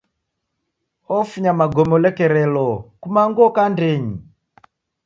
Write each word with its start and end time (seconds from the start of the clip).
Ofunya 1.17 1.51
magome 1.59 1.93
ulekerelo 1.99 2.65
kumangu 3.01 3.39
oka 3.47 3.59
andenyi. 3.67 4.15